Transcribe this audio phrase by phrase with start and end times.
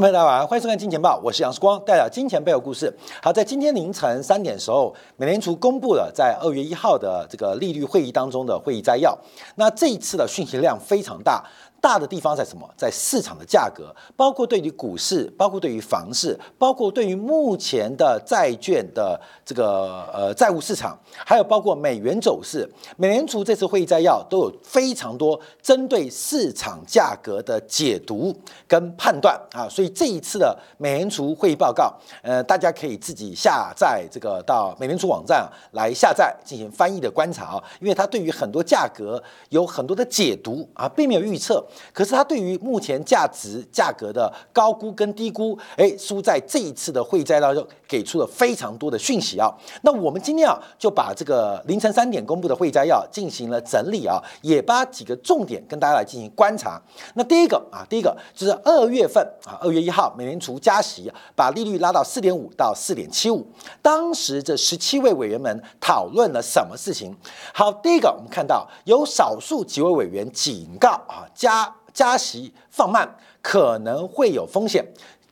[0.00, 2.90] 朋友大家晚上欢迎收看《金钱报》，我是杨世光，带来金钱背后故事。
[3.22, 9.14] 好，在今天凌晨三点时候，美联储公布了在二月一号的这个利率会议当中的会议摘要。
[9.56, 11.44] 那这一次的讯息量非常大。
[11.80, 12.68] 大的地方在什么？
[12.76, 22.68] 在市场的价格，包括对于股市，包括对于房市，包括对于目前的债券的这个呃债务市场，还有包括美元走势。
[22.96, 28.34] 美联储这次会议摘要都有非常多针对市场价格的解读
[28.68, 41.64] 跟判断啊，所以这一次的美联储会议报告，呃，大家可以自己下载这个到美联储网站来下载进行翻译的观察啊，因为它对于很多价格有很多的解读啊，并没有预测。
[41.92, 49.52] 可是它对于目前价值价格的高估跟低估，哎，输在这一次的会灾当中给出了非常多的讯息啊。
[49.82, 56.80] 那我们今天啊就把这个凌晨三点公布的会议摘要进行了整理啊，也把几个重点跟大家来进行观察。
[57.14, 63.44] 那第一个啊，第一个就是二月份啊，二月一号美联储加息，把利率拉到四点五到四点七五。
[63.82, 67.12] 当时这十七位委员们讨论了什么事情？
[67.52, 71.74] 好，第一个我们看到有少数几位委员警告啊加。
[71.92, 74.82] 加息放慢可能会有风险。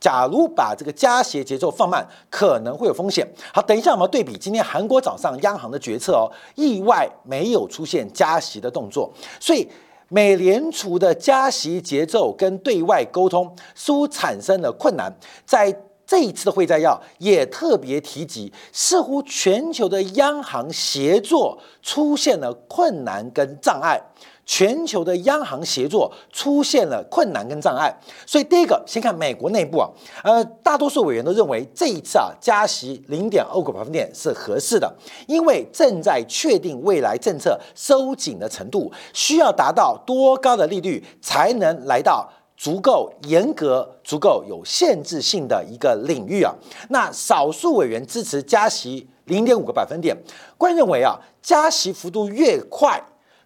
[0.00, 3.26] 假如把这个加息节奏放慢，可能会有风险。
[3.52, 9.68] 好，等一下我们对比今天韩国早上央行的决策哦，意外没有出现加息的动作，所以
[10.08, 15.12] 美联储的加息节奏跟对外沟通似乎产生了困难。
[15.44, 15.74] 在
[16.06, 24.00] 这一次的会摘要也特别提及，似乎全球的央行协作出现了困难跟障碍。
[24.48, 27.94] 全球的央行协作出现了困难跟障碍，
[28.26, 29.86] 所以第一个先看美国内部啊，
[30.24, 34.90] 呃，大多数委员都认为这一次啊加息零点二个百分点是合适的，
[35.26, 42.26] 因为正在确定未来政策收紧的程度，需要达到多高的利率才能来到
[42.56, 46.54] 足够严格、足够有限制性的一个领域啊。
[46.88, 50.16] 那少数委员支持加息零点五个百分点，
[50.56, 52.98] 关认为啊加息幅度越快。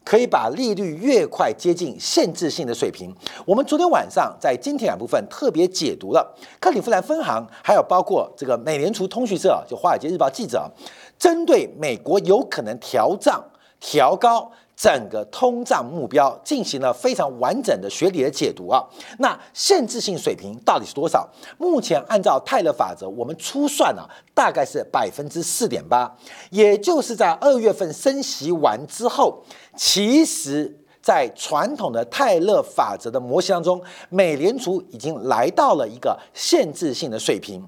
[0.04, 3.14] 可以把利率越快接近限制性的水平。
[3.44, 10.70] 我们昨天晚上在今天两部分特别解读了克里夫兰分行，还有包括这个美联储通讯社，就《华尔街日报》记者，
[11.18, 13.42] 针对美国有可能调涨、
[13.80, 14.50] 调高。
[14.74, 18.82] 整个通胀目标进行了非常完整的学理的解读啊，
[19.18, 21.28] 那限制性水平到底是多少？
[21.58, 26.12] 目前按照泰勒法则，我们初算啊，大概是百分之四点八，
[26.50, 29.42] 也就是在二月份升息完之后，
[29.76, 37.62] 其实在传统的泰勒法则的模型当中，美联储已经来到了一个限制性的水平，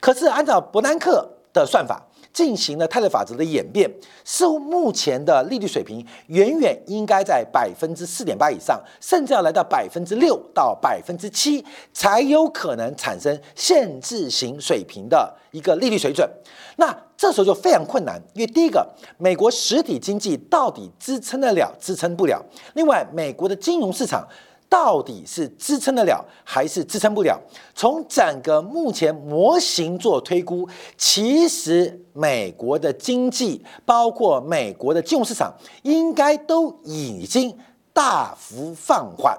[0.00, 2.06] 可是按照伯南克的算法。
[2.32, 3.90] 进行了泰勒法则的演变，
[4.24, 16.28] 似乎目前的利率水平远远应该在百分之四点八以上，甚至要来到百分之六到百分之七，才有可能产生限制型水平的一个利率水准。
[16.76, 22.40] 那这时候就非常困难，因为第一个，美国实体经济到底支撑得了，支撑不了；
[22.74, 24.26] 另外，美国的金融市场。
[24.70, 27.36] 到底是支撑得了还是支撑不了？
[27.74, 30.66] 从整个目前模型做推估，
[30.96, 37.58] 其实美国的经济，包括美国的金融市场，应该都已经
[37.92, 39.36] 大幅放缓。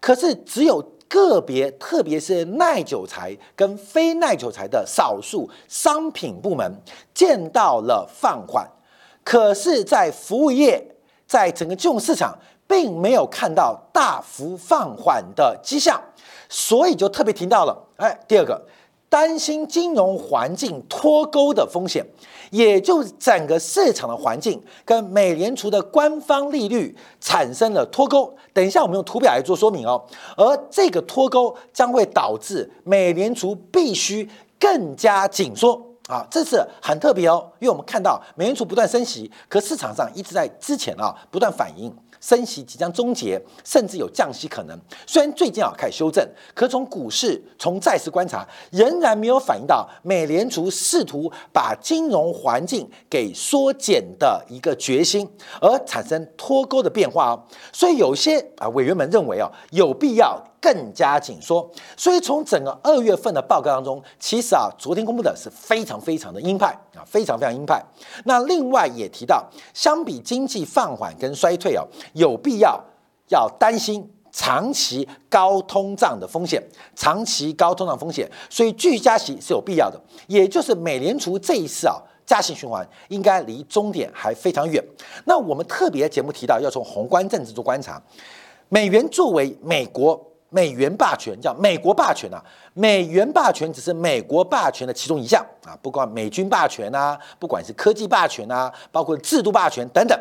[0.00, 6.80] 可是只有个别，特别是耐久材跟非耐久材的少数商品部门
[7.12, 8.66] 见到了放缓。
[9.22, 10.82] 可是，在服务业，
[11.26, 12.38] 在整个金融市场。
[12.66, 16.00] 并没有看到大幅放缓的迹象，
[16.48, 17.76] 所以就特别提到了。
[17.96, 18.60] 哎，第二个，
[19.08, 22.04] 担心金融环境脱钩的风险，
[22.50, 28.34] 也就是整个市场的环境跟美联储的官方利率产生了脱钩。
[28.54, 30.02] 等一下，我们用图表来做说明哦。
[30.36, 37.46] 而这个脱钩将会导致美联储必须更加紧缩啊，这是很特别哦。
[37.60, 41.94] 因为我们看到美联储不断升息，可市场上一直在之前啊不断反应。
[42.22, 44.78] 升息即将终结，甚至有降息可能。
[45.06, 55.28] 虽然最近啊开始修正，可从股市、从债市观察，仍然没有反映到美联储试图把金融环境给缩减的一个决心，
[55.60, 57.42] 而产生脱钩的变化哦。
[57.72, 60.42] 所以有些啊委员们认为啊有必要。
[60.62, 67.84] 更加紧缩，所以从整个二月份的报告当中，其实啊，昨天公布的是非常非常的鹰派啊，非常非常鹰派。
[68.26, 69.44] 那另外也提到，
[69.74, 72.80] 相比经济放缓跟衰退哦，有必要
[73.30, 76.62] 要担心长期高通胀的风险，
[76.94, 80.00] 长期高通胀风险，所以继续加息是有必要的。
[80.28, 84.80] 也就是美联储这一次啊，加息循环应该离终点还非常远。
[85.24, 88.00] 那我们特别节目提到，要从宏观政治做观察，
[88.68, 90.28] 美元作为美国。
[90.52, 92.40] 美元霸权，叫美国霸权啊。
[92.74, 100.18] 美元霸权只是美国霸权的其中一项啊，不管美军霸权啊，不管是科技霸权啊，包括制度霸权等等，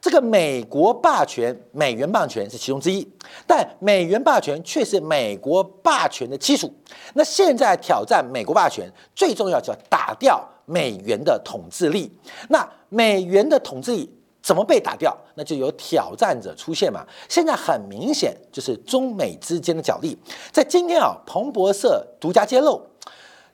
[0.00, 3.06] 这个美国霸权、美元霸权是其中之一，
[3.46, 6.72] 但美元霸权却是美国霸权的基础。
[7.14, 12.16] 那现在挑战美国霸权，最重要就要打掉美元的统治力。
[12.48, 14.18] 那美元的统治力。
[14.42, 15.16] 怎么被打掉？
[15.36, 17.06] 那就有挑战者出现嘛。
[17.28, 20.18] 现在很明显就是中美之间的角力。
[20.50, 22.82] 在今天啊，彭博社独家揭露，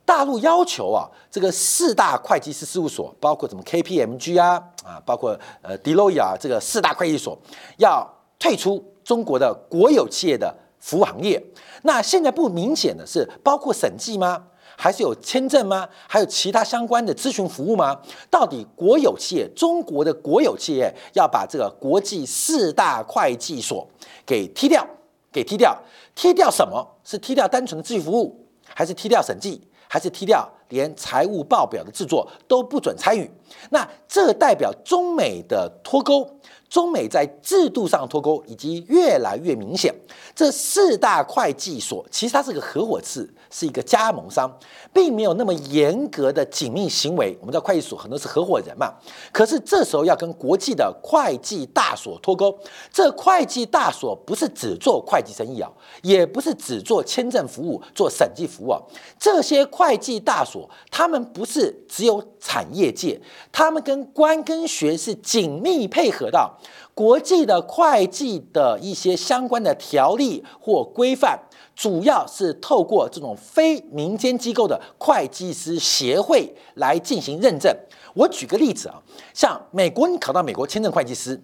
[0.05, 7.38] 大陆要求啊，这个四大会计师事务所，包括什么 KPMG 啊啊，包括呃 d e l o y 啊，这个四大会计所
[7.76, 8.08] 要
[8.38, 11.43] 退出中国的国有企业的服务行业。
[11.82, 14.46] 那现在不明显的是，包括审计吗？
[14.80, 15.88] 还是有签证吗？
[16.06, 18.00] 还有其他相关的咨询服务吗？
[18.30, 23.84] 到底国有企业，中国的国有企业要把这个国际四大会计所
[24.25, 24.86] 给踢掉，
[25.32, 25.76] 给踢掉，
[26.14, 33.28] 踢掉什么是踢掉单纯的咨询服务，还是踢掉审计，还是踢掉连财务报表的制作都不准参与？
[33.70, 36.38] 那这代表中美的脱钩。
[36.69, 39.94] 中美在制度上脱钩，以及越来越明显。
[40.34, 44.50] 这四大会计所其实它是个合伙制，是一个加盟商，
[44.92, 47.36] 并没有那么严格的紧密行为。
[47.40, 48.94] 我们知道会计所很多是合伙人嘛，
[49.32, 52.56] 可是这时候要跟国际的会计大所脱钩。
[52.92, 55.70] 这会计大所不是只做会计生意啊，
[56.02, 58.80] 也不是只做签证服务、做审计服务啊。
[59.18, 66.50] 这些会计大所，他们不是只有产业界，他们跟官跟学是紧密配合的。
[66.98, 71.38] 国际的会计的一些相关的条例或规范，
[71.76, 77.72] 主要是透过这种非民间机构的会计师协会来进行认证。
[78.14, 79.00] 我举个例子啊，
[79.32, 81.40] 像美国，你考到美国签证会计师，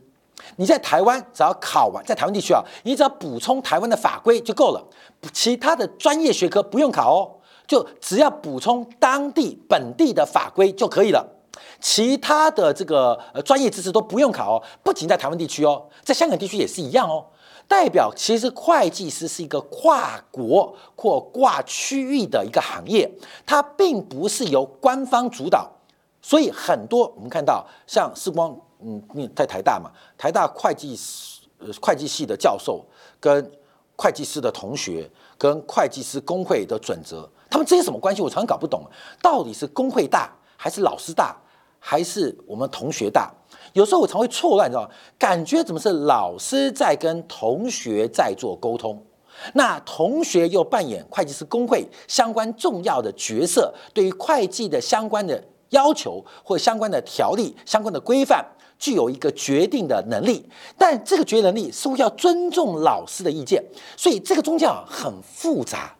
[0.56, 4.84] 你在台湾只要考完，在台湾地区啊，你只要补充台湾的法规就够了，
[5.32, 7.30] 其他的专业学科不用考哦，
[7.68, 11.24] 就只要补充当地本地的法规就可以了。
[11.80, 17.26] 其他的这个呃专业知识都不用考哦，不仅在台湾地区哦，在香港地区也是一样哦。
[17.66, 23.10] 代表其实会计师是一个跨国或跨区域的一个行业，
[23.46, 25.70] 它并不是由官方主导，
[26.20, 31.40] 所以很多我们看到像世光，嗯，你在台大嘛，台大会计师
[31.80, 32.84] 会计系的教授
[33.18, 33.50] 跟
[33.96, 38.20] 会计师的同学跟会计师工会的准则，他们之间什么关系？
[38.20, 38.84] 我常常搞不懂，
[39.22, 41.34] 到底是工会大还是老师大？
[41.86, 43.30] 还是我们同学大，
[43.74, 44.88] 有时候我常会错乱，你知道吗？
[45.18, 49.04] 感觉怎么是老师在跟同学在做沟通，
[49.52, 58.42] 那同学又扮演会计师工会相关重要的角色，对于会计的相关的要求或相关的条例、相关的规范，
[58.78, 60.48] 具有一个决定的能力。
[60.78, 63.62] 但这个决定能力似乎要尊重老师的意见，
[63.94, 65.94] 所以这个宗教很复杂，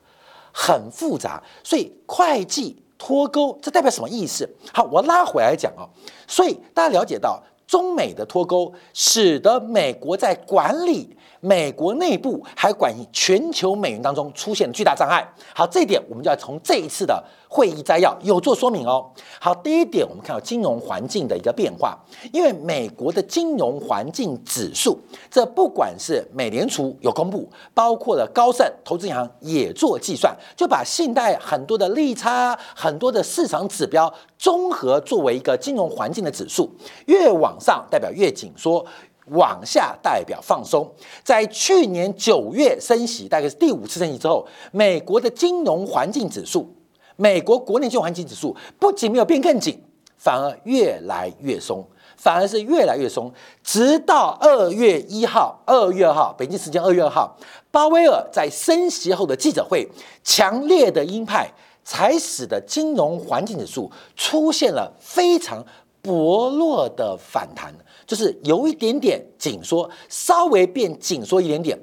[0.50, 1.42] 很复杂。
[1.62, 2.82] 所以会计。
[3.06, 4.48] 脱钩，这代表什么意思？
[4.72, 5.84] 好，我拉回来讲啊，
[6.26, 15.22] 所以大家了解到中美的脱钩，使得美国在管理美国内部还管全球美元当中出现巨大障碍。
[15.54, 17.22] 好，这一点我们就要从这一次的。
[17.46, 19.08] 会议摘要有做说明哦。
[19.38, 21.96] 好，第一点，我们看到金融环境的一个变化，
[22.32, 24.98] 因为美国的金融环境指数，
[25.30, 36.68] 这不管是美联储有公布，包括了高盛投资银行也做计算，就把信贷很多的利差、很多的市场指标综合作为一个金融环境的指数，
[37.06, 38.84] 越往上代表越紧缩，
[39.26, 40.90] 往下代表放松。
[41.22, 46.74] 在去年九月升息，大概是第五次升息之后，美国的金融环境指数。
[47.16, 49.80] 美国国内金融环境指数不仅没有变更紧，
[50.16, 57.36] 反而越来越松，反而是越来越松，直到二月一号、二月二号，北京时间二月二号，
[57.70, 59.88] 鲍威尔在升息后的记者会，
[60.24, 61.48] 强烈的鹰派，
[61.84, 65.64] 才使得金融环境指数出现了非常
[66.02, 67.72] 薄弱的反弹，
[68.14, 71.76] 就是有一点点紧缩，稍微变紧缩一点点，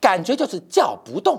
[0.00, 1.38] 感觉就是叫不动，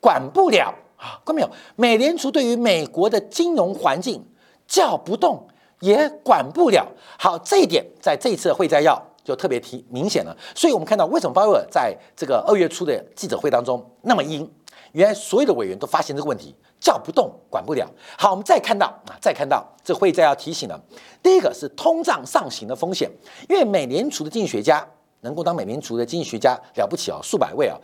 [0.00, 1.18] 管不了啊。
[1.26, 1.50] 看到没有？
[1.74, 4.24] 美联储对于美国的金融环境
[4.68, 5.48] 叫不动，
[5.80, 6.86] 也管不了。
[7.18, 10.36] 好，这一点在这一次的会摘要就特别提明显了。
[10.54, 14.48] 所以我们看到为什么鲍威尔在这个二月初的记者会当中那么阴？
[14.94, 17.84] 原来所有的委员都发现这个问题，叫不动，管不了。
[18.16, 20.80] 好，我们再看到啊，再看到这会再要提醒了，
[21.20, 23.10] 第一个是通胀上行的风险，
[23.48, 24.86] 因为美联储的经济学家
[25.22, 27.76] 能够当美联储的经济学家了不起啊，数百位啊。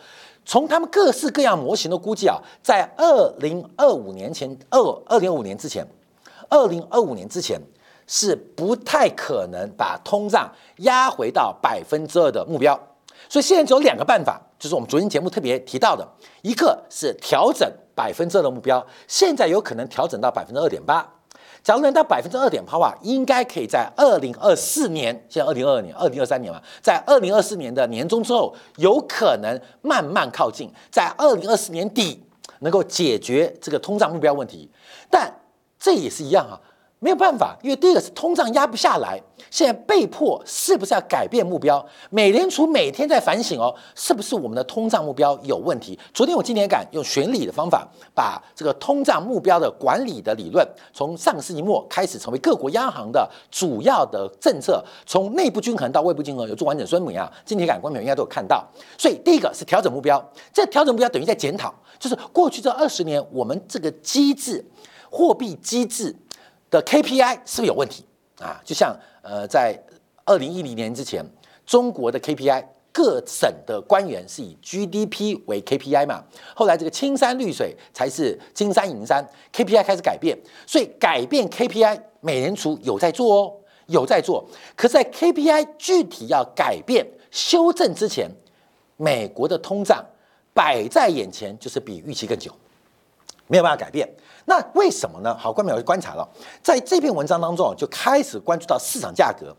[0.45, 5.85] 从他们各式各样模型的估计啊，在二零二五年前，二二零二五年之前，
[6.49, 7.61] 二零二五年之前
[8.07, 12.79] 是不太可能把通胀压回到百分之二的目标。
[13.29, 16.07] 所以现在只有两个办法，就是我们昨天节目特别提到的，
[16.43, 21.15] 一个是调整百分之二的目标，现在有可能调整到百分之二点八。
[21.63, 32.23] 假如能到百分之二点八的话，应该可以在二零二四年，现在二零二二年、二零二三年嘛，在二零二四年的年中之后，有可能慢慢靠近，在二零二四年底
[32.61, 34.71] 能够解决这个通胀目标问题。
[35.11, 35.33] 但
[35.79, 36.61] 这也是一样啊。
[37.03, 39.19] 没有办法，因为第一个是通胀压不下来，
[39.51, 41.83] 现在被迫是不是要改变目标？
[42.11, 45.99] 美联储每天在反省哦，是不是我们的通胀目标有问题？
[46.13, 57.33] 昨天我今天敢用选理的方法，把这个通胀目标的管理的理论，从上个世纪末开始成为各国央行的主要的政策，从内部均衡到外部均衡有做完整说明啊。
[57.47, 58.63] 今天感观众应该都有看到，
[58.99, 64.63] 所以第一个是调整目标，这调整目标等于在检讨，就是过去这二十年我们这个机制，
[65.09, 66.15] 货币机制。
[66.71, 68.05] 的 KPI 是不是有问题
[68.41, 68.61] 啊？
[68.65, 69.79] 就像呃，在
[70.25, 71.25] 二零一零年之前，
[71.67, 76.25] 中国的 KPI 各省的官员是以 GDP 为 KPI 嘛，
[76.55, 83.55] 后来这个青山绿水才是金山银山，KPI 开始改变，所以改变 KPI，美联储有在做哦，
[83.87, 84.49] 有在做。
[84.77, 88.29] 可是，在 KPI 具体要改变修正之前，
[88.97, 90.05] 美国的通胀
[90.53, 92.53] 摆在眼前，就是比预期更久，
[93.51, 94.09] 没有办法改变。
[94.47, 95.37] 那为什么呢？
[95.37, 96.27] 好，观众有观察了，
[96.63, 99.55] 在这篇文章当中就开始关注到市场价格，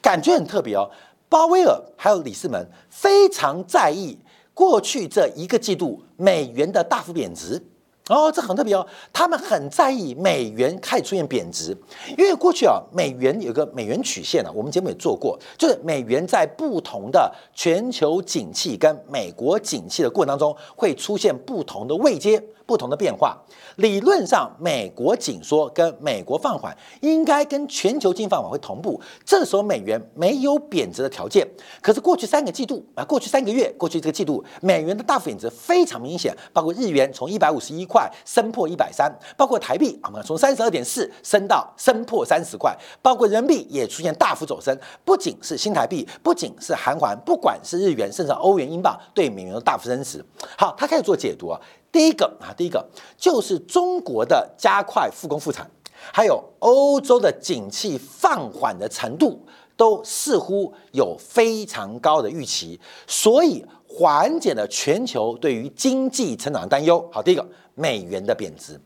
[0.00, 0.88] 感觉很特别哦。
[1.28, 4.18] 鲍威尔还有李斯门非常在意
[4.52, 7.60] 过去这一个季度美元的大幅贬值。
[8.08, 11.76] 哦，这很特别哦，他们很在意美元开始出现贬值，
[12.18, 22.42] 因为过去啊，美元有个美元曲线呢，我们节目也做过，就是美元在不同的全球景气跟美国景气的过程当中，会出现不同的位阶。
[22.70, 23.36] 不同的变化，
[23.78, 31.44] 理论上美国紧缩跟美国放缓应该跟全球经济放缓会同步，这时候美元没有贬值的条件。
[31.82, 42.72] 可是过去三个季度啊，过去三个月，过去这个季度，美元的大幅贬值非常明显，包括日元从一百五十一块升破一百三，包括台币啊，从三十二点四升到升破三十块，
[43.02, 50.24] 包括人民币也出现大幅走升，不仅是新台币，不仅是韩元，不管是日元，甚至欧元、英镑对美元的大幅升值。
[50.56, 51.60] 好，他开始做解读啊。
[51.92, 55.68] 第一个啊，第一个就是中国的加快复工复产，
[56.12, 59.44] 还有欧洲的景气放缓的程度，
[59.76, 67.08] 都似乎有非常高的预期，所以缓解了全球对于经济成长的担忧。
[67.12, 67.44] 好，第一个
[67.74, 68.80] 美元的贬值，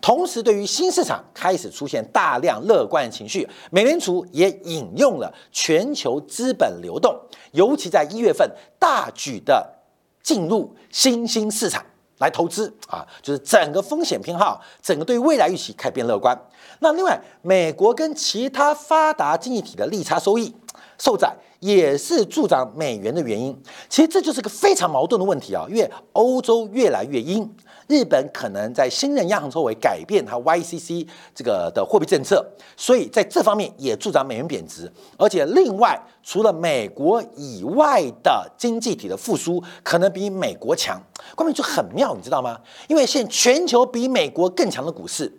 [0.00, 7.14] 同时对于新市场开始出现大量乐观情绪，美联储也引用了全球资本流动，
[7.52, 9.74] 尤其在一月份大举的
[10.22, 11.84] 进入新兴市场。
[12.18, 16.36] 来投资啊，就是整个风险偏好，整个对未来预期开始变乐观。
[16.80, 20.54] 那另外，美国跟其他发达经济体的利差收益
[20.98, 23.56] 受窄，也是助长美元的原因。
[23.88, 27.48] 其实这就是个非常矛盾的问题啊，因为欧洲越来越阴。
[27.88, 32.44] 日本可能在新任央行周围改变它 YCC 这个的货币政策，
[32.76, 34.90] 所以在这方面也助长美元贬值。
[35.16, 41.00] 而且另外，除了美国以外的经济体的复苏可能比美国强，
[41.36, 42.58] 关键就很妙，你知道吗？
[42.88, 45.32] 因为现在全球比美国更强的股市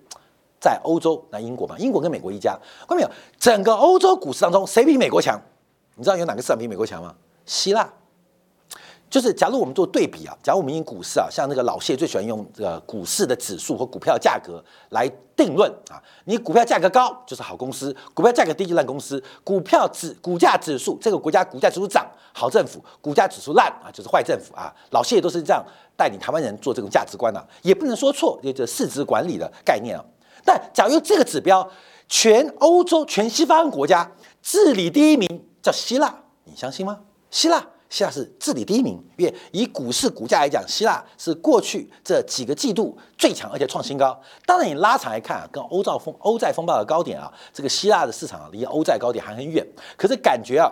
[0.58, 2.58] 在欧洲，那英国嘛，英国跟美国一家。
[2.88, 5.38] 关没有整个欧洲股市当中，谁比美国强？
[5.98, 7.14] 你知道有哪个市场比美国强吗？
[7.46, 7.92] 希腊。
[9.10, 15.96] 就是，假如我们做对比啊，假如我们用股市啊，像那个老谢最喜欢用这个股市的指数和股票价格来定论啊。
[16.26, 19.24] 你股票价格高就是好公司，股票价格低就烂公司。
[19.46, 24.76] 股票指股价指数，这个国家股价指数涨，好政府；股价指数烂啊，就是坏政府啊。
[24.92, 30.04] 老谢都是这样带领台湾人做这种价值观的，也不能说错，就这市值管理的概念啊。
[30.44, 31.66] 但假如这个指标，
[32.10, 34.12] 全欧洲、全西方国家
[34.42, 36.98] 治理第一名叫希腊，你相信吗？
[37.30, 37.62] 希腊。
[37.90, 44.18] 希腊是治理第一名，因为以股市股价来讲，希腊是过去这几个季度最强，而且创新高。
[44.46, 49.66] 当然，你拉长来看啊，跟欧债风欧债风暴的高点啊，这个希腊的市场啊，离欧债高点还很远。
[49.96, 50.70] 可是感觉啊，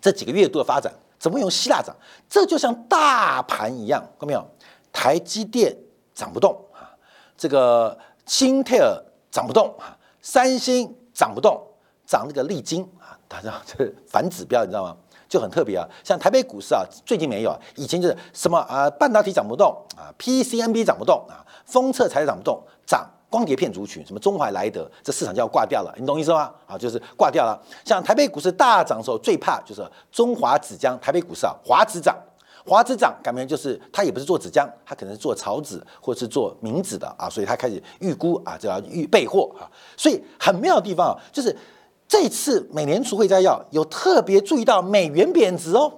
[0.00, 1.96] 这几个月度的发展，怎么用希腊涨？
[2.28, 4.46] 这就像大盘一样，看到没有？
[4.92, 5.74] 台积电
[6.14, 6.92] 涨不动啊，
[7.34, 11.66] 这个新特尔涨不动啊，三星涨不动，
[12.04, 12.86] 涨那个利金
[13.28, 14.96] 大家这反指标，你知道吗？
[15.26, 26.52] 就很特别啊，像台北股市啊，最近没有，以前就是什么啊，半导体涨不动啊，PCNB 涨不动啊，封测材涨不动，涨光碟片族群，什么中怀莱德，这市场就要挂掉了，你懂意思吗？
[26.66, 27.60] 啊，就是挂掉了。
[27.84, 32.16] 像台北股市大涨的时候，最怕就是中华纸浆，台北股市啊，华纸涨，
[32.64, 39.66] 华纸涨，改名就是它也不是做纸浆，它可能是做草纸或者是做明纸的啊，所以它开始预估啊，就要预备货啊，
[39.96, 41.56] 所以很妙的地方啊，就是。
[42.06, 45.92] 这次美联储会摘要有特别注意到美元贬值哦，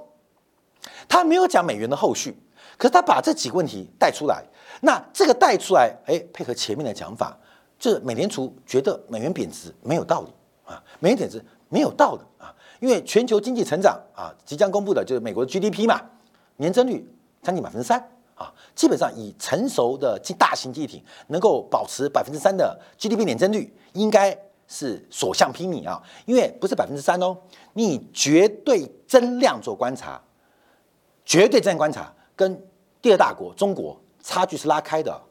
[1.08, 2.38] 他没有讲美元的后续，
[2.76, 4.44] 可是他把这几个问题带出来。
[4.82, 7.36] 那这个带出来，哎，配合前面的讲法，
[7.78, 10.28] 就是美联储觉得美元贬值没有道理
[10.64, 16.00] 啊，美元贬值没有道理啊，因为全球经济成长啊，即将公布的就是美国的 GDP 嘛，
[16.56, 17.10] 年增率
[17.42, 17.98] 将近百分之三
[18.34, 24.36] 啊，基本上以成熟的大型经济体能够保持百分之三的 GDP 年增率，应该
[24.68, 27.36] 是所向披靡啊，因为不是百分之三哦，
[27.74, 30.20] 你绝对增量做观察，
[31.24, 32.60] 绝对增量观察跟
[33.00, 34.00] 第二大国中国。
[34.28, 35.22] 差距是拉开的，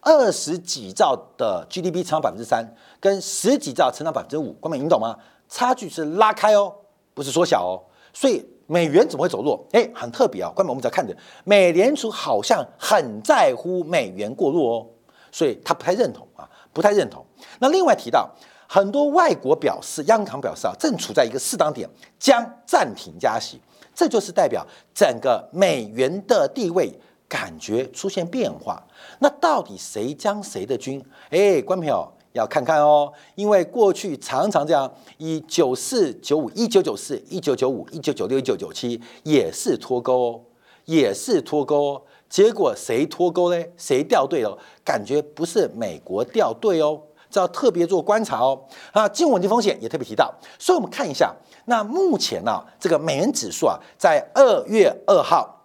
[0.00, 2.64] 二十几兆的 GDP 成长百分之三，
[3.00, 5.18] 跟十几兆成长百分之五，光美你懂吗？
[5.48, 6.72] 差距是拉开哦，
[7.14, 7.82] 不是缩小哦。
[8.12, 9.66] 所以美元怎么会走弱？
[9.72, 10.52] 哎，很特别啊。
[10.54, 14.86] 关美我们只要看着，美联储好像很在乎美元过弱哦，
[15.32, 17.26] 所以他不太认同啊，不太认同。
[17.58, 18.30] 那另外提到
[18.68, 21.88] 很多外国表示，央行表示啊，正处在一个适当点，
[22.20, 23.60] 将暂停加息，
[23.92, 26.92] 这就是代表整个美元的地位。
[27.30, 28.82] 感觉出现变化，
[29.18, 30.98] 那到底谁将谁的军？
[31.28, 40.40] 哎，观众朋友要看看哦，因为过去常常这样，以九四九五、一九九四、一九九五、一九九六、一九九七也是脱钩哦，
[40.86, 42.02] 也是脱钩哦。
[42.30, 43.74] 结果谁脱钩嘞？
[43.76, 44.56] 谁掉队了？
[44.82, 46.98] 感觉不是美国掉队哦，
[47.30, 48.60] 这要特别做观察哦。
[48.92, 51.34] 啊，金融稳定风险也特别提到，所以我们看一下，
[51.66, 55.64] 那目前呢，这个美元指数啊，在二月二号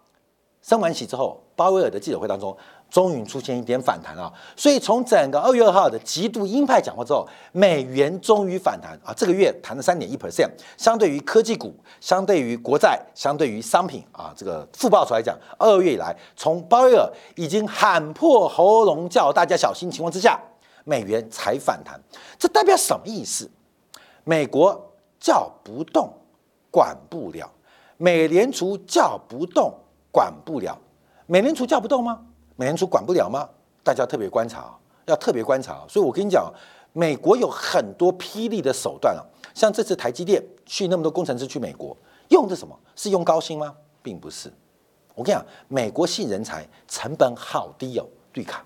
[0.62, 1.39] 升完息之后。
[1.55, 2.58] 鲍威尔的记者会当中，
[2.89, 4.34] 终于出现一点反弹啊！
[4.55, 9.13] 所以从整个二月二号的极度鹰派讲话之后，美元终于反弹啊！
[9.15, 20.41] 这个月弹了三点一 percent，相对于科技股、相对于国债、相对于商品啊，这个负报酬来讲，二月以来，从鲍威尔已经喊破喉咙叫大家小心情况之下，
[20.84, 22.02] 美元才反弹。
[22.38, 23.50] 这代表什么意思？
[24.24, 26.13] 美国叫不动，
[26.72, 27.46] 管不了；
[27.98, 29.74] 美联储叫不动，
[30.12, 30.78] 管不了。
[31.26, 32.26] 美联储叫不动吗？
[32.56, 33.50] 美联储管不了吗？
[33.84, 35.86] 大家特别观察，要特别观察。
[35.89, 36.54] 所以我跟你讲，
[36.93, 41.96] 美国有很多霹雳的手段啊，像这次台积电去那么多工程师去美国，
[42.30, 43.76] 用的什么是用高薪吗？
[44.02, 44.52] 并不是。
[45.15, 48.65] 我跟你讲，美国吸人才成本好低哦，绿卡，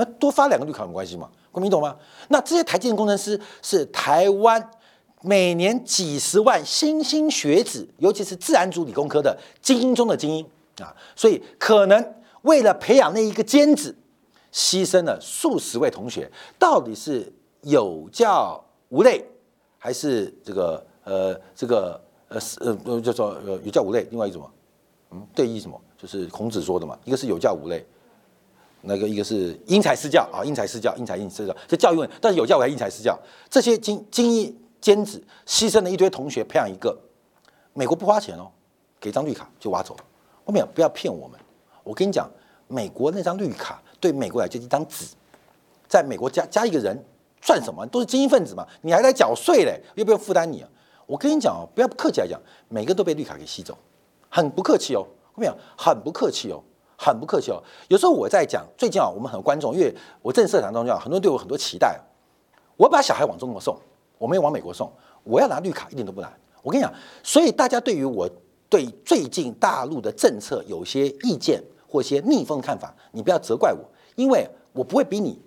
[0.00, 1.28] 那多发两个绿卡有关系吗？
[1.52, 1.94] 国民懂吗？
[2.28, 4.70] 那这些台积电工程师是台湾
[5.20, 10.46] 每年几十万新兴学子，尤其是自然组理工科的精英中的精英。
[10.82, 13.94] 啊，所以可能为了培养那一个尖子，
[14.50, 18.58] 牺牲了数十位同学，到底是有教
[18.88, 19.22] 无类，
[19.76, 24.06] 还是这个呃这个呃呃呃叫做呃有教无类？
[24.08, 24.48] 另外一种，
[25.10, 25.78] 嗯，对义什么？
[25.98, 27.84] 就是孔子说的嘛，一个是有教无类，
[28.82, 32.10] 那个一个是因材施教啊，因材施教，因材因施教，这教育问。
[32.20, 36.96] 但是有教无类，因材施教，这些精精英尖子牺牲了一堆同学，培养一个，
[37.74, 38.50] 美国不花钱哦，
[38.98, 40.04] 给张绿卡就挖走了。
[40.44, 41.38] 后面不要骗我们，
[41.84, 42.28] 我跟你讲，
[42.68, 45.04] 美国那张绿卡对美国来就一张纸，
[45.88, 46.96] 在美国加加一个人
[47.42, 47.86] 算什么？
[47.86, 50.68] 都是精英分子嘛，你还来缴税嘞，又不用负担你啊？
[51.06, 53.76] 我跟你讲哦，不要客气来讲，每个都被绿卡给吸走，
[54.28, 55.06] 很不客气哦。
[55.32, 56.62] 后面很不客气哦，
[57.02, 57.62] 很不客气哦。
[57.88, 61.98] 有时候我在讲，最近啊，我们很多观众，因为我正社团中啊，很多人对我很多期待，
[62.76, 63.74] 我把小孩往中国送，
[64.18, 64.92] 我没有往美国送，
[65.24, 66.30] 我要拿绿卡一点都不难。
[66.62, 68.28] 我跟你讲，所以大家对于我。
[68.70, 73.80] 对最近大陆的政策有些意见或一些逆风的看法，你不要责怪我，
[74.14, 75.42] 因为我不会比你，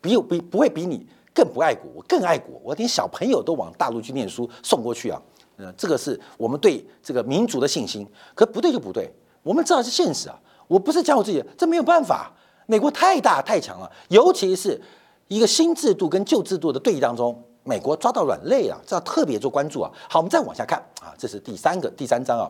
[0.00, 5.22] 比我比不会比你更不爱国，我更爱国，我连小朋友都往大陆去念书送过去啊，
[5.58, 8.04] 呃，这个是我们对这个民族的信心。
[8.34, 9.08] 可不对就不对，
[9.44, 12.32] 我们知道是现实啊，我不是讲我自己，这没有办法，
[12.66, 14.80] 美国太大太强了，尤其是
[15.28, 17.42] 一个新制度跟旧制度的对弈当中。
[17.66, 19.90] 美国抓到软肋啊，这要特别做关注啊。
[20.06, 22.44] 好，我们再往下看啊，这是第三个第三章啊。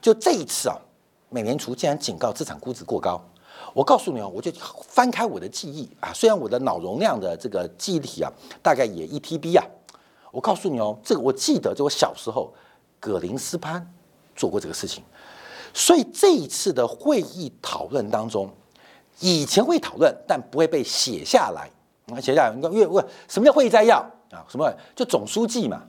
[0.00, 0.78] 就这一次啊，
[1.28, 3.20] 美联储竟然警告资产估值过高。
[3.74, 4.52] 我告诉你哦，我就
[4.86, 8.30] 翻开我的记忆啊，虽然我的脑容量的这个记忆体啊，
[8.62, 9.66] 大概也一 TB 啊。
[10.30, 12.54] 我告诉你哦，这个我记得，就我小时候，
[13.00, 13.84] 葛林斯潘
[14.36, 15.02] 做过这个事情。
[15.72, 18.50] 所以这一次的会议讨论当中，
[19.20, 21.70] 以前会讨论，但不会被写下来。
[22.12, 23.98] 啊写下来，你看，因为问什么叫会议摘要？
[24.30, 25.82] 啊，什么就总书记嘛，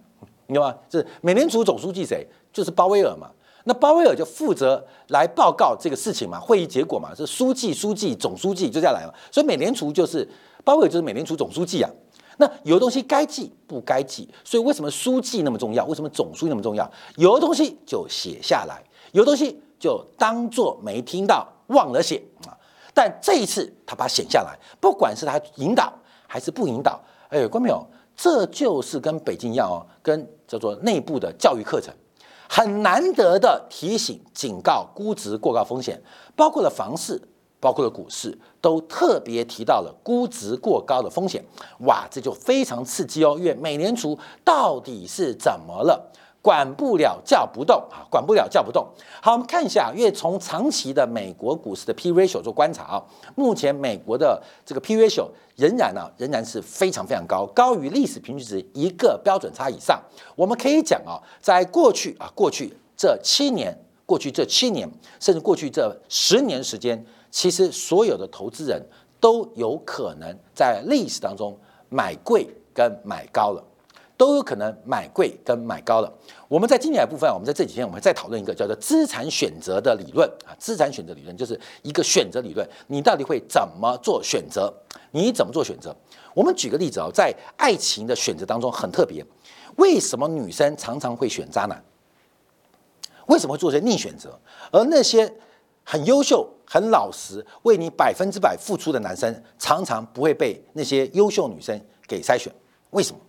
[0.47, 0.75] 你知道吗？
[0.89, 2.27] 是美联储总书记谁？
[2.53, 3.29] 就是鲍威尔嘛。
[3.63, 9.13] 那鲍威尔就负责来报告这个事情嘛，会议结果嘛，是书记、书记、总书记就这样来嘛。
[9.31, 10.27] 所以美联储就是
[10.63, 11.89] 鲍威尔，就是美联储总书记啊。
[12.37, 15.85] 那有的东西该记不该记，所以为什么书记那么重要？
[15.85, 16.91] 为什么总书记那么重要？
[17.17, 22.55] 有的东西就写下来，有的东西就当做没听到，忘了写啊。
[22.93, 25.91] 但这一次他把它写下来，不管是他引导
[26.27, 27.85] 还是不引导，哎，观众朋友。
[28.15, 31.91] 这就是跟北京一样哦，跟叫做内部的教育课程，
[32.47, 35.99] 很难得的提醒、警告估值过高风险，
[36.35, 37.19] 包括了房市。
[37.61, 41.45] 包括了股市都特别提到了估值过高的风险，
[41.81, 43.35] 哇，这就非常刺激哦。
[43.37, 46.11] 因为美联储到底是怎么了？
[46.41, 48.87] 管不了叫不动啊，管不了叫不动。
[49.21, 53.03] 好，我们看一下，因为从长期的美国股市的 P ratio 做观察啊，
[53.35, 60.01] 目前美国的这个 P ratio 仍然呢，仍然是非常非常高，高于历史平均值一个标准差以上。
[60.35, 67.05] 我们可以讲啊，在过去啊，过去这七年，过去这七年，甚至过去这十年时间。
[67.33, 68.85] 其实所有的投资人
[69.17, 73.63] 都有可能在历史当中买贵跟买高了，
[74.21, 76.13] 都有可能买贵跟买高了。
[76.47, 84.71] 我们在今年的部分，我们在这几天我们再讨论一个叫做资产选择的理论啊，资产选择理论就是一个选择理论，你到底会怎么做选择？
[85.09, 85.95] 你怎么做选择？
[86.35, 89.25] 我们举个例子啊，在爱情的选择当中很特别，
[89.77, 91.83] 为什么女生常常会选渣男？
[93.25, 94.39] 为什么会做些逆选择？
[94.71, 95.33] 而那些
[95.83, 96.47] 很优秀。
[96.63, 102.53] 很老实，为你百分之百付出的男生，常常不会被那些优秀女生给筛选。
[102.91, 103.19] 为什么？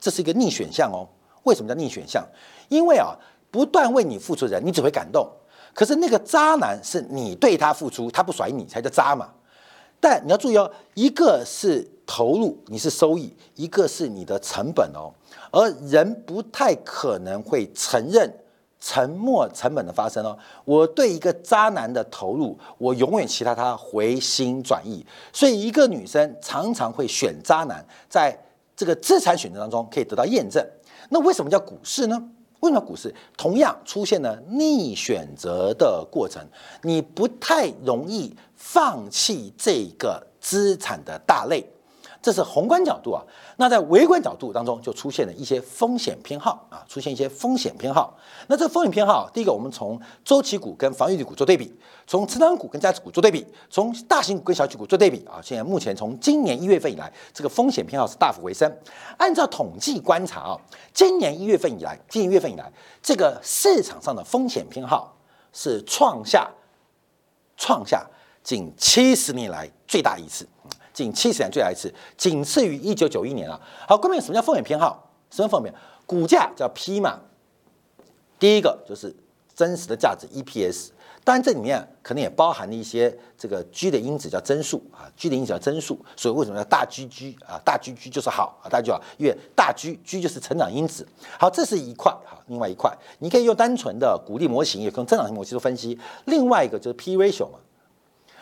[0.00, 1.06] 这是一个逆选项哦。
[1.44, 2.26] 为什么叫逆选项？
[2.68, 3.14] 因为啊，
[3.50, 5.30] 不断为你付出的人，你只会感动。
[5.74, 9.28] 可是那个渣男是你对他付出，他不甩你才叫渣嘛。
[10.00, 15.12] 但你要注意哦，一个是投入，你是收益；一个是你的成本哦。
[15.52, 18.32] 而人不太可能会承认。
[18.82, 25.04] 沉默成本的发生哦，我对一个渣男的投入，我永远期待他回心转意。
[25.34, 28.34] 所以，一个女生常常会选渣男，在
[28.80, 30.66] 这个资产选择当中可以得到验证。
[31.10, 32.18] 那为什么叫股市呢？
[32.60, 36.42] 为什么股市同样出现了逆选择的过程？
[36.82, 41.62] 你不太容易放弃这个资产的大类。
[42.22, 43.22] 这是宏观角度啊，
[43.60, 48.16] 那在微观角度当中就出现了一些风险偏好啊，出现一些风险偏好。
[48.46, 51.70] 那这风险偏好，第一个我们从周期股跟防御股做对比，
[52.06, 55.42] 从成长股跟价值股做对比，从大型股跟小型股做对比啊。
[55.44, 58.74] 现在目前从今年一月份以来，这个风险偏好是大幅回升。
[59.18, 60.56] 按照统计观察啊，
[60.94, 65.14] 今年一月份以来，今年一月份以来，这个市场上的风险偏好
[65.52, 66.50] 是创下
[67.58, 68.06] 创下
[68.42, 70.48] 近七十年来最大一次。
[71.02, 73.58] 仅七十年最大一次，仅次于一九九一年啊。
[73.88, 75.10] 好，关键什么叫风险偏好？
[75.30, 75.72] 什么风险？
[76.04, 77.20] 股价叫 P 嘛。
[78.38, 79.14] 第一个就是
[79.54, 80.88] 真实的价值 EPS，
[81.24, 85.98] 当然这里面可能也包含了一些这个 G 的因子叫增速啊，G 的因子叫增速。
[86.16, 87.60] 所以为什么叫大 GG 啊？
[87.64, 91.06] 大 GG 就是好啊，大家就好，因为大 GG 就是成长因子。
[91.38, 95.98] 好，这是一块好，另外一块你可以用单纯的鼓励模型，也可用增长型模型做分析。
[96.26, 97.58] 另外一个就是 P ratio 嘛。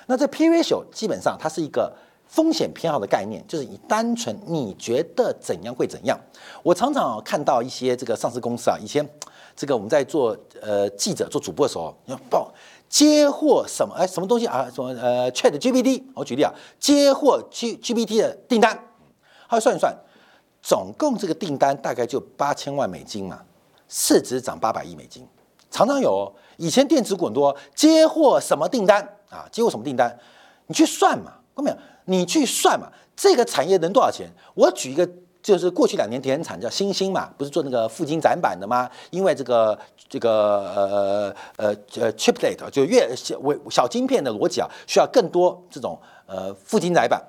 [0.07, 1.95] 那这 P ratio 基本上它是一个。
[2.29, 6.17] 风险偏好的概念就是以单纯你觉得怎样会怎样。
[6.63, 9.05] 我常常看到一些这个上市公司啊，以前
[9.57, 12.53] 这个我们在做呃记者做主播的时候要报
[12.89, 18.79] 接获什么哎什么东西啊什么呃 Chat GPT 我举例啊接获 G GPT 的订单，
[19.49, 19.97] 他算一算，
[20.63, 23.43] 总共这个订单大概就八千万美金嘛，
[23.89, 25.27] 市值涨八百亿美金，
[25.71, 29.03] 常常有以前电子股很多接获什么订单？
[29.29, 30.19] 啊接获什么订单，
[30.67, 31.77] 你去算嘛，没有？
[32.05, 34.29] 你去算嘛，这个产业能多少钱？
[34.55, 35.09] 我举一个，
[35.43, 38.89] 就是过去两年田产叫星星嘛，不是做那个富晶展板的吗？
[39.11, 40.31] 因为这个这个
[40.75, 47.23] 呃呃呃 chiplet 就越小微小晶片的逻辑啊，需要更多这种呃富晶展板。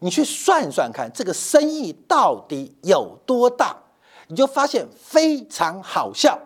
[0.00, 3.76] 你去算算看，这个生意到底有多大？
[4.26, 6.38] 你就发现非常好笑，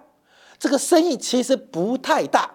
[0.58, 2.50] 这个生意其实不太大，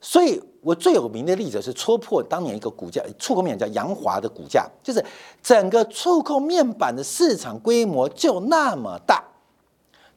[0.00, 0.42] 所以。
[0.66, 5.04] 我最有名的例子是戳破当年一个股价，触控面板叫杨华的股价，就是
[5.40, 9.22] 整个触控面板的市场规模就那么大，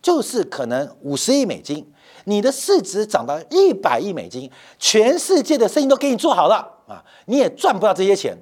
[0.01, 1.87] 就是可能五十亿美金，
[2.23, 8.35] 你的市值涨到一百亿美金，全世界的生意都给你做好了啊，你也赚不到这些钱。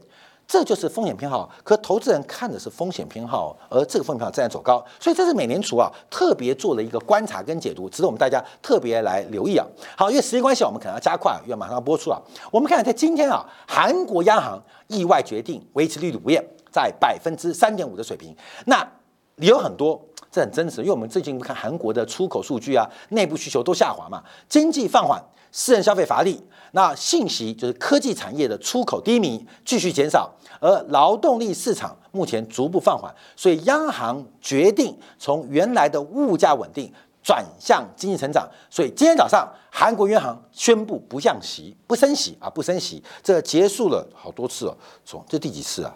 [0.47, 9.67] 这就是风险偏好，可投资人看的是风险偏好，而这个风险偏好正在走高，所以这是美联储啊特别做了一个观察跟解读，值得我们大家特别来留意啊。
[9.97, 12.21] 好，因为时间关系，我们可能要加快，因为马上要播出了。
[12.49, 14.57] 我们看在今天啊，韩国央行
[14.87, 18.33] 意外决定维持利率不变，在百分之三点五的水平。
[18.67, 18.89] 那
[19.35, 25.21] 理由很多，这很真实，因为我们最近看韩国的出口数据啊，内部需求都下滑嘛，经济放缓。
[25.59, 26.39] 私人消费乏力，
[26.73, 36.93] 那信息就是科技产业的出口低迷，继续减少，而劳动力市场目前逐步放缓，所以央行决定从原来的物价稳定
[37.23, 38.47] 转向经济成长。
[38.69, 45.91] 所以今天早上，韩国央行宣布不降息、不升息啊，不升息，这结束了好多次了，从这第几次啊？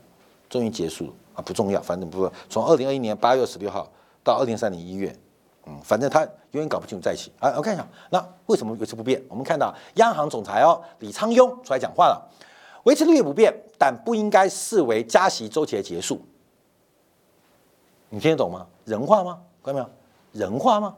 [0.49, 3.87] 终于结束了啊，不重要，反正不从二零二一年八月十六号
[4.23, 5.15] 到二零三零一月，
[5.65, 6.21] 嗯，反正他
[6.51, 7.53] 永远搞不清楚在一起啊。
[7.55, 9.21] 我看一下，那为什么维持不变？
[9.29, 12.29] 我们看到央行总裁哦李昌镛出来讲话了，
[12.83, 16.21] 维持利率不变，但不应该视为加息周期的结束。
[18.09, 18.65] 你听得懂吗？
[18.85, 19.39] 人话吗？
[19.63, 19.89] 看到没有？
[20.33, 20.95] 人话吗？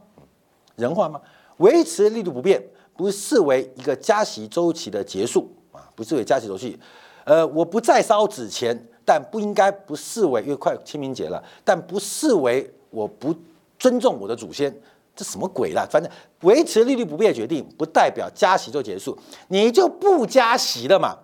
[0.76, 1.22] 人话吗？
[1.58, 2.64] 维持力度不变，
[2.96, 6.80] 不视为一个加息周期的结束啊，不视为加息周期。
[7.26, 13.36] 呃，我不再烧纸钱，但不应该不视为，因为快清明节了，但不视为我不
[13.84, 14.74] 尊重我的祖先，
[15.14, 15.86] 这什么鬼啦？
[15.92, 16.10] 反正
[16.44, 19.18] 维持利率不变决定，不代表加息就结束，
[19.50, 21.18] 你就不加息了嘛？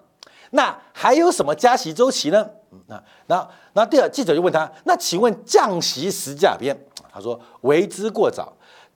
[0.51, 2.45] 那还有什么加息周期呢？
[2.87, 6.77] 那那那第二记者就问他，那请问降息时价边？
[7.13, 8.51] 他说为之过早。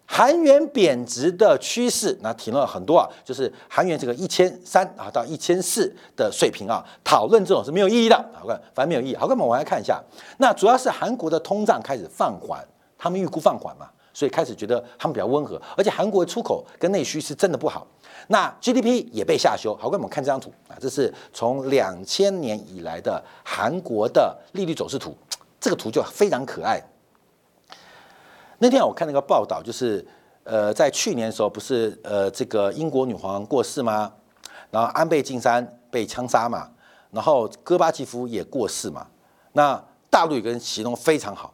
[0.06, 8.15] 韩元贬值的趋势，那提了很多啊，就是韩元这个一千三啊到一千四的水平啊，讨论这种是没有意义的。
[8.34, 9.15] 好看，反正没有意义。
[9.15, 10.04] 好看，我们来看一下，
[10.39, 12.62] 那主要是韩国的通胀开始放缓，
[13.03, 17.85] 他们预估放缓嘛，所以开始觉得他们比较温和，而且韩国出口跟内需是真的不好。
[18.29, 19.75] 那 GDP 也被下修。
[19.75, 25.13] 好，我们看这张图啊，这是从两千年以来的韩国的利率走势图，
[25.59, 26.81] 这个图就非常可爱。
[28.59, 30.07] 那天我看那个报道，就是
[30.45, 34.13] 呃，在去年的时候，不是呃这个英国女皇过世吗？
[34.71, 36.69] 然后安倍晋三被枪杀嘛，
[37.11, 39.05] 然后戈巴契夫也过世嘛。
[39.51, 41.53] 那大陆有个人形容非常好，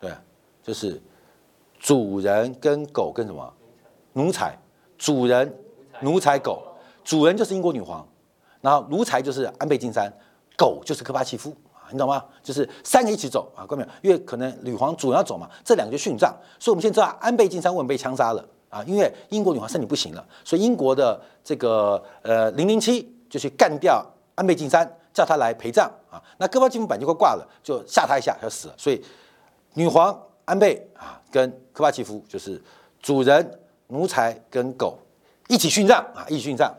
[0.00, 0.10] 对，
[0.68, 1.00] 就是
[1.78, 3.50] 主人跟狗跟什么
[4.12, 4.54] 奴才，
[4.98, 5.50] 主人
[6.02, 6.62] 奴才狗，
[7.02, 8.06] 主人就是英国女皇，
[8.60, 10.12] 然后奴才就是安倍晋三，
[10.58, 11.56] 狗就是戈巴契夫。
[11.90, 12.22] 你懂吗？
[12.42, 18.84] 就是三个一起走啊，各位因为可能女皇主要走嘛，这两个就殉葬，所以我们现在知道安倍晋三为什么被枪杀了啊？
[18.84, 24.04] 因为英国女皇身体不行了，所以英国的这个呃零零七就去干掉
[24.34, 26.22] 安倍晋三，叫他来陪葬啊。
[26.36, 28.74] 那戈巴契夫板就快挂了，就吓他一下，他死了。
[28.76, 29.02] 所以
[29.72, 30.14] 女皇
[30.48, 32.60] 安倍啊，跟科巴契夫就是
[33.00, 34.98] 主人、奴才跟狗
[35.48, 36.74] 一起殉葬啊，一起殉葬。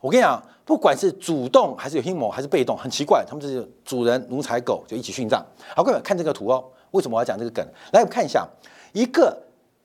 [0.00, 0.42] 我跟你讲。
[0.64, 5.44] 不管是主动还是有阴谋还是被动，很奇怪，他们这是主人奴才狗就一起殉葬。
[5.74, 7.66] 好，各位看这个图哦，为什么我要讲这个梗？
[7.92, 8.48] 来，我们看一下，
[8.92, 9.36] 一个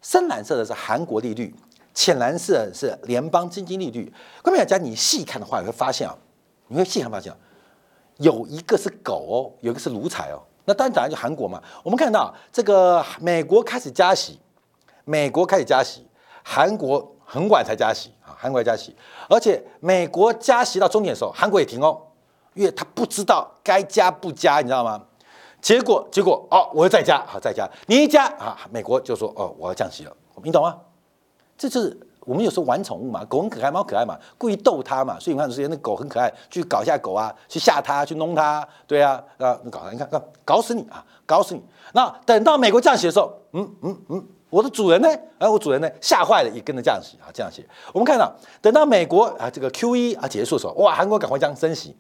[0.04, 1.54] 深蓝色的是韩国利率，
[1.96, 4.14] 浅蓝色是联邦基金利率。
[4.44, 6.16] 各位讲，你细看的话，你会发现啊，
[6.68, 7.34] 你会细看发现，
[8.18, 10.40] 有一个是狗哦，有一个是奴才哦。
[10.68, 11.64] 那当然讲就韩国嘛。
[11.82, 14.38] 我们看到这个美国开始加息，
[15.06, 16.06] 美国开始加息，
[16.44, 18.36] 韩国很晚才加息啊。
[18.38, 18.94] 韩国加息，
[19.30, 21.98] 而且美国加息到终点的时候，韩国也停哦，
[22.54, 25.02] 因为他不知道该加不加，你知道吗？
[25.62, 30.78] 结果结果哦，我要再加，好再加，你一加啊，美国就说哦，我要降息了，你懂吗？
[31.58, 40.10] 这就是我们有时候玩宠物嘛，狗很可爱，猫可爱嘛，故意逗它嘛，所以你看之前那狗很可爱，去搞一下狗啊，去吓它，去弄它，对啊，啊，搞它，你看，
[40.44, 41.64] 搞死你啊，搞死你！
[41.94, 44.28] 那等到美国降息的时候，嗯嗯嗯。
[44.50, 45.10] 我的主人呢？
[45.40, 45.90] 哎，我主人呢？
[46.00, 47.66] 吓坏了，也跟着降息啊，降息。
[47.92, 51.94] 我们看到，等到美国啊这个 Q E 啊结束的时候，哇，韩国赶快降升息，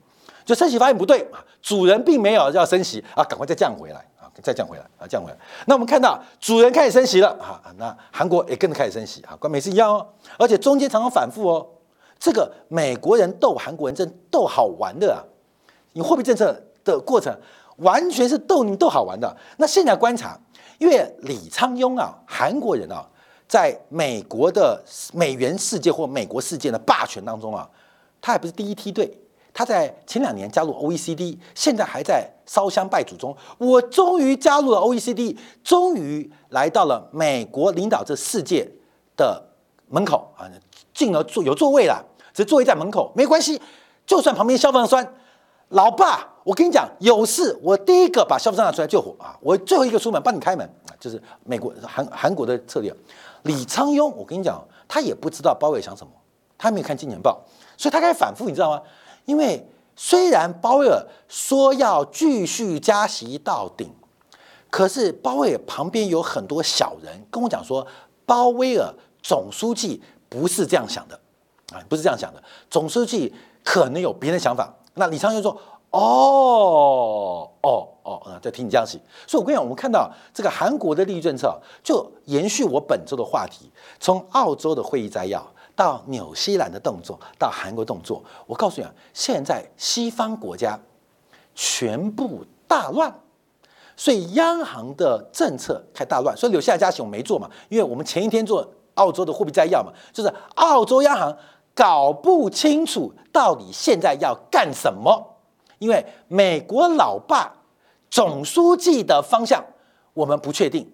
[0.45, 1.29] 就升息发现不对，
[1.61, 4.05] 主人并没有要升息啊，赶快再降回来，
[4.41, 5.38] 再降回来啊，降回来。
[5.65, 11.67] 那我们看到主人开始升息了啊，那韩国也跟着开始升息啊，跟美是一样哦，而且中间常常反复哦。
[12.19, 15.23] 这个美国人逗韩国人真逗好玩的啊，
[15.93, 17.36] 你货币政策的过程
[17.78, 19.36] 完全是逗你逗好玩的。
[19.58, 20.39] 那现在观察。
[20.80, 23.04] 因为李昌镛啊，韩国人啊，
[23.47, 24.80] 在美国的
[25.12, 27.67] 美元世界或美国世界的霸权当中啊，
[28.21, 29.12] 他还不是第一梯队。
[29.58, 33.36] 他在前两年加入 OECD，现在还在烧香拜祖中。
[33.58, 38.72] 我终于加入了 OECD，终于来到了美国领导这世界
[39.15, 39.43] 的
[39.88, 40.46] 门口啊，
[40.93, 43.60] 进而坐有座位了，只座位在门口没关系，
[44.06, 45.12] 就算旁边消防栓。
[45.70, 49.36] 老爸，我跟你讲，有事我第一个把消防栓拿出来救火啊！
[49.41, 50.93] 我最后一个出门帮你开门啊！
[51.00, 52.96] 就是美国韩韩国的策略。
[53.41, 56.12] 李昌镛，我跟你讲，他也不知道鲍威尔想什么，
[56.60, 57.43] 他没有看《金钱报》，
[57.82, 58.84] 所以他开始反复，你知道吗？
[59.27, 63.93] 因为虽然鲍威尔说要继续加息到顶，
[64.69, 67.85] 可是鲍威尔旁边有很多小人跟我讲说，
[68.25, 71.19] 鲍威尔总书记不是这样想的
[71.73, 73.33] 啊，不是这样想的，总书记
[73.65, 74.73] 可能有别的想法。
[74.93, 75.51] 那李昌镛说
[75.91, 85.45] ：“哦哦哦，在听你降息。”所以，我跟你讲，我们看到这个韩国的利率政策，就延续我本周的话题，从澳洲的会议摘要
[85.77, 88.21] 到纽西兰的动作，到韩国动作。
[88.45, 90.77] 我告诉你啊，现在西方国家
[91.55, 93.13] 全部大乱，
[93.95, 96.35] 所以央行的政策开大乱。
[96.35, 101.37] 所以，纽西兰加息我没做嘛，因为我们前一天做澳洲的货币摘要嘛，就是澳洲央行。
[101.75, 105.37] 搞不清楚到底现在要干什么，
[105.77, 107.53] 因为美国老爸
[108.09, 109.63] 总书记的方向
[110.15, 110.91] 我们不确定，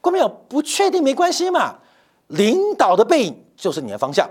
[0.00, 0.26] 关没有？
[0.48, 1.80] 不确定没关系嘛。
[2.28, 4.28] 领导的背影就是你的方向，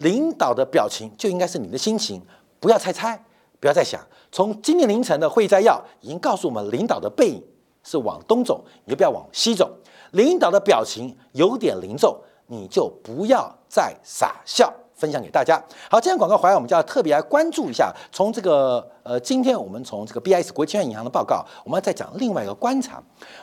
[0.00, 2.20] 领导的表情就应该是你的心情。
[2.60, 3.18] 不要猜猜，
[3.58, 3.98] 不要再想。
[4.30, 7.42] 从今天凌晨的会议摘要已经告诉我们，领导的背影
[7.82, 9.74] 是往东走，你就不要往西走。
[10.10, 12.14] 领导的表情有点凝重，
[12.48, 14.70] 你就不要再傻笑。
[14.94, 15.62] 分享给大家。
[15.90, 17.94] 好，今天广告回来，我们就要特别来关注一下。
[18.12, 23.02] 从这个呃，今天我们从这个 B I S 国际证券银行的报告，我们要再讲另外一个观察：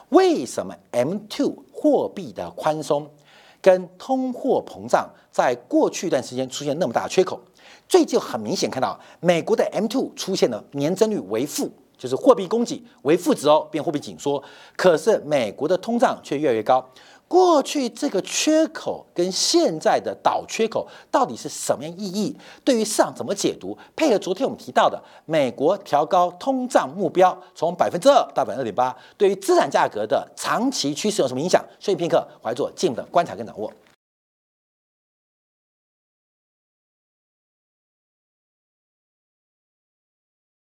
[0.09, 3.07] 为什么 M two 货币的宽松
[3.63, 7.39] 跟通货膨胀在过去一段时间出现那么大的缺口？
[7.87, 14.43] 最近很明显看到，美国的 M two 出现了年增率为负，就是货币供给为负值哦，变货币紧缩。
[14.75, 16.83] 可是美国的通胀却越来越高。
[17.33, 22.37] 过去这个缺口跟现在的倒缺口到底是什么样意义？
[22.63, 23.75] 对于市场怎么解读？
[23.95, 31.59] 配合昨天我们提到的美国调高通胀目标从百分之二到百分之二点八，对于资产价格的长期趋势有什么影响？
[31.79, 33.73] 休息片刻，怀做进一步的观察跟掌握。